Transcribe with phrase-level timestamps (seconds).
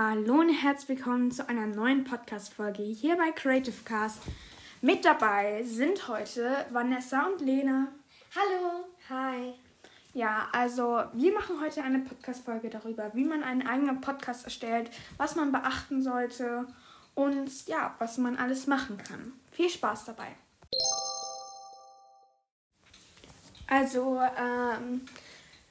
[0.00, 4.20] Hallo und herzlich willkommen zu einer neuen Podcast-Folge hier bei Creative Cast.
[4.80, 7.88] Mit dabei sind heute Vanessa und Lena.
[8.32, 8.84] Hallo.
[9.10, 9.54] Hi.
[10.14, 15.34] Ja, also wir machen heute eine Podcast-Folge darüber, wie man einen eigenen Podcast erstellt, was
[15.34, 16.68] man beachten sollte
[17.16, 19.32] und ja, was man alles machen kann.
[19.50, 20.28] Viel Spaß dabei.
[23.66, 25.00] Also, ähm,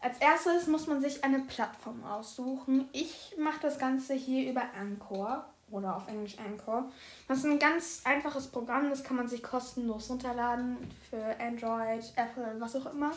[0.07, 2.87] als erstes muss man sich eine Plattform aussuchen.
[2.93, 6.89] Ich mache das Ganze hier über Anchor oder auf Englisch Anchor.
[7.27, 10.77] Das ist ein ganz einfaches Programm, das kann man sich kostenlos runterladen
[11.09, 13.11] für Android, Apple, was auch immer.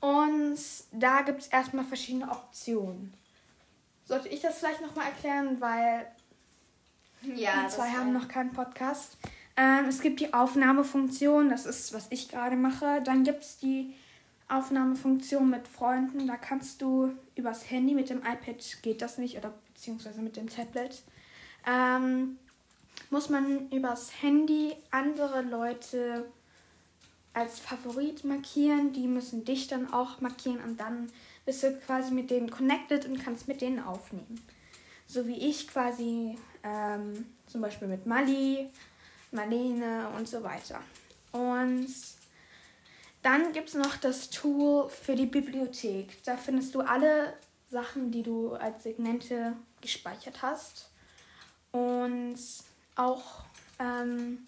[0.00, 0.58] Und
[0.92, 3.12] da gibt es erstmal verschiedene Optionen.
[4.06, 6.06] Sollte ich das vielleicht nochmal erklären, weil
[7.20, 9.18] ja, die zwei haben noch keinen Podcast.
[9.58, 13.02] Ähm, es gibt die Aufnahmefunktion, das ist, was ich gerade mache.
[13.02, 13.94] Dann gibt es die
[14.48, 16.26] Aufnahmefunktion mit Freunden.
[16.26, 20.48] Da kannst du übers Handy mit dem iPad geht das nicht oder beziehungsweise mit dem
[20.48, 21.02] Tablet.
[21.66, 22.38] Ähm,
[23.10, 26.28] muss man übers Handy andere Leute
[27.34, 28.92] als Favorit markieren.
[28.92, 31.10] Die müssen dich dann auch markieren und dann
[31.44, 34.40] bist du quasi mit denen connected und kannst mit denen aufnehmen.
[35.06, 38.68] So wie ich quasi ähm, zum Beispiel mit Mali,
[39.30, 40.80] Marlene und so weiter.
[41.32, 41.88] Und
[43.22, 46.22] dann gibt es noch das Tool für die Bibliothek.
[46.24, 47.34] Da findest du alle
[47.68, 50.90] Sachen, die du als Segmente gespeichert hast.
[51.72, 52.38] Und
[52.94, 53.44] auch
[53.78, 54.46] ähm,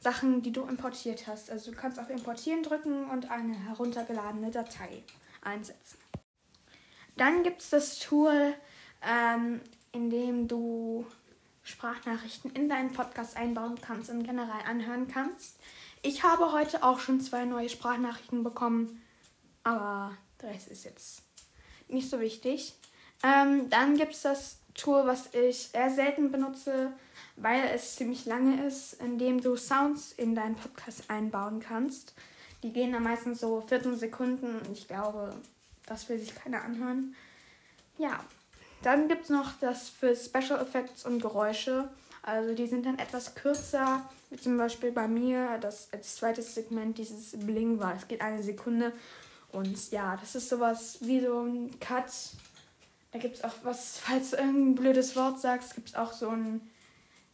[0.00, 1.50] Sachen, die du importiert hast.
[1.50, 5.02] Also du kannst auf Importieren drücken und eine heruntergeladene Datei
[5.42, 5.98] einsetzen.
[7.16, 8.54] Dann gibt es das Tool,
[9.02, 9.60] ähm,
[9.92, 11.06] in dem du
[11.62, 15.58] Sprachnachrichten in deinen Podcast einbauen kannst und generell anhören kannst.
[16.06, 19.02] Ich habe heute auch schon zwei neue Sprachnachrichten bekommen,
[19.62, 21.22] aber der Rest ist jetzt
[21.88, 22.74] nicht so wichtig.
[23.22, 26.92] Ähm, dann gibt es das Tool, was ich sehr selten benutze,
[27.36, 32.12] weil es ziemlich lange ist, in dem du Sounds in deinen Podcast einbauen kannst.
[32.62, 35.34] Die gehen dann meistens so 14 Sekunden und ich glaube,
[35.86, 37.16] das will sich keiner anhören.
[37.96, 38.22] Ja,
[38.82, 41.88] dann gibt es noch das für Special Effects und Geräusche.
[42.26, 46.96] Also die sind dann etwas kürzer, wie zum Beispiel bei mir, das als zweites Segment
[46.96, 47.94] dieses Bling war.
[47.94, 48.94] Es geht eine Sekunde
[49.52, 52.10] und ja, das ist sowas wie so ein Cut.
[53.12, 56.30] Da gibt es auch was, falls du irgendein blödes Wort sagst, gibt es auch so
[56.30, 56.62] ein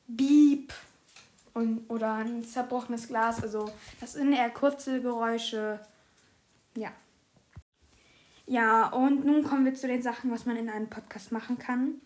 [0.09, 0.73] Beep
[1.55, 3.45] und, oder ein zerbrochenes Glas.
[3.45, 3.71] Also
[4.01, 5.79] das sind eher kurze Geräusche.
[6.75, 6.91] Ja.
[8.47, 12.01] Ja, und nun kommen wir zu den Sachen, was man in einem Podcast machen kann.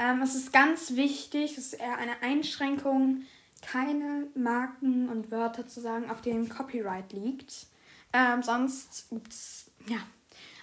[0.00, 3.26] Ähm, es ist ganz wichtig, es ist eher eine Einschränkung,
[3.60, 7.66] keine Marken und Wörter zu sagen, auf denen Copyright liegt.
[8.14, 9.98] Ähm, sonst gibt es ja,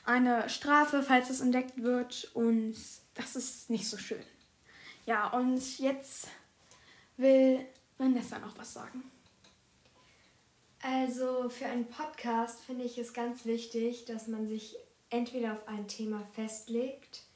[0.06, 2.76] eine Strafe, falls es entdeckt wird und
[3.14, 4.24] das ist nicht so schön.
[5.06, 6.30] Ja, und jetzt
[7.18, 7.64] will
[8.00, 9.04] Vanessa noch was sagen.
[10.82, 14.78] Also für einen Podcast finde ich es ganz wichtig, dass man sich
[15.12, 17.27] entweder auf ein Thema festlegt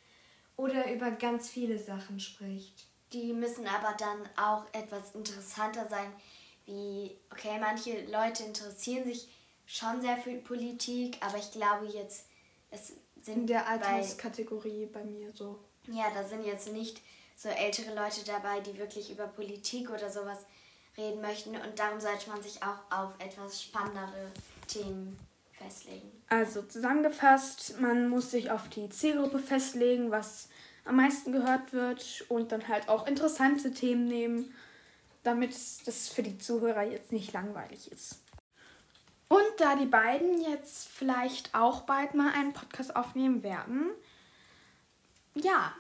[0.62, 2.86] oder über ganz viele Sachen spricht.
[3.14, 6.14] Die müssen aber dann auch etwas interessanter sein,
[6.66, 9.28] wie, okay, manche Leute interessieren sich
[9.66, 12.28] schon sehr für Politik, aber ich glaube jetzt,
[12.70, 13.38] es sind.
[13.38, 15.58] In der Alterskategorie bei, bei mir so.
[15.88, 17.02] Ja, da sind jetzt nicht
[17.36, 20.46] so ältere Leute dabei, die wirklich über Politik oder sowas
[20.96, 24.32] reden möchten und darum sollte man sich auch auf etwas spannendere
[24.68, 25.18] Themen
[25.62, 26.12] festlegen.
[26.28, 30.50] Also zusammengefasst, man muss sich auf die Zielgruppe festlegen, was
[30.86, 34.54] am meisten gehört wird und dann halt auch interessante Themen nehmen,
[35.24, 35.56] damit
[35.86, 38.20] das für die Zuhörer jetzt nicht langweilig ist.
[39.28, 43.92] Und da die beiden jetzt vielleicht auch bald mal einen Podcast aufnehmen werden,
[45.36, 45.74] ja,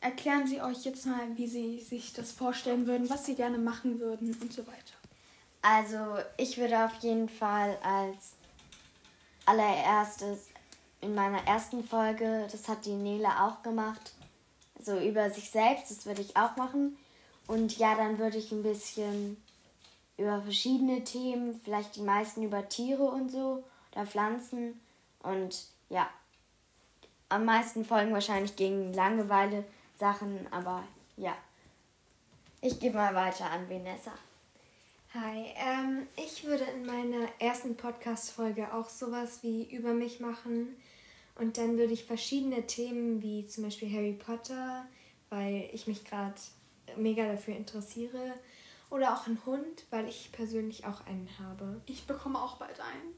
[0.00, 4.00] erklären sie euch jetzt mal, wie sie sich das vorstellen würden, was sie gerne machen
[4.00, 4.94] würden und so weiter.
[5.62, 8.32] Also ich würde auf jeden Fall als
[9.46, 10.48] allererstes
[11.00, 14.12] in meiner ersten Folge, das hat die Nele auch gemacht,
[14.80, 16.96] so über sich selbst, das würde ich auch machen.
[17.46, 19.36] Und ja, dann würde ich ein bisschen
[20.16, 23.62] über verschiedene Themen, vielleicht die meisten über Tiere und so
[23.92, 24.80] oder Pflanzen.
[25.22, 26.08] Und ja,
[27.28, 29.64] am meisten Folgen wahrscheinlich gegen Langeweile
[29.98, 30.84] Sachen, aber
[31.16, 31.34] ja.
[32.60, 34.12] Ich gebe mal weiter an Vanessa.
[35.14, 40.74] Hi, ähm, ich würde in meiner ersten Podcast-Folge auch sowas wie über mich machen.
[41.36, 44.84] Und dann würde ich verschiedene Themen wie zum Beispiel Harry Potter,
[45.30, 46.34] weil ich mich gerade
[46.96, 48.34] mega dafür interessiere.
[48.90, 51.80] Oder auch einen Hund, weil ich persönlich auch einen habe.
[51.86, 53.14] Ich bekomme auch bald einen.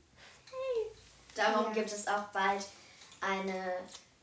[1.34, 1.72] Darum ja.
[1.72, 2.66] gibt es auch bald
[3.22, 3.72] eine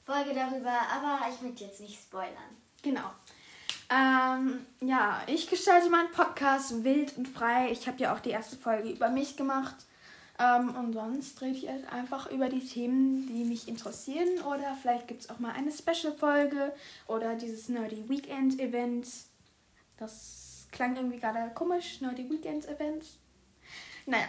[0.06, 2.56] Folge darüber, aber ich möchte jetzt nicht spoilern.
[2.84, 3.10] Genau.
[3.94, 7.70] Ähm, ja, ich gestalte meinen Podcast wild und frei.
[7.72, 9.76] Ich habe ja auch die erste Folge über mich gemacht.
[10.40, 14.42] Ähm, und sonst rede ich halt einfach über die Themen, die mich interessieren.
[14.48, 16.74] Oder vielleicht gibt es auch mal eine Special-Folge
[17.06, 19.08] oder dieses Nerdy Weekend-Event.
[19.98, 23.06] Das klang irgendwie gerade komisch, Nerdy Weekend-Event.
[24.08, 24.26] Naja,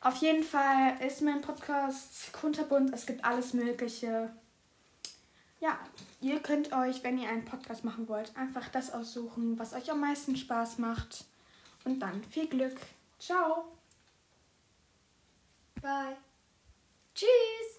[0.00, 2.94] auf jeden Fall ist mein Podcast kunterbunt.
[2.94, 4.30] Es gibt alles Mögliche.
[5.60, 5.78] Ja,
[6.20, 10.00] ihr könnt euch, wenn ihr einen Podcast machen wollt, einfach das aussuchen, was euch am
[10.00, 11.24] meisten Spaß macht.
[11.84, 12.76] Und dann viel Glück.
[13.18, 13.64] Ciao.
[15.80, 16.16] Bye.
[17.14, 17.77] Tschüss!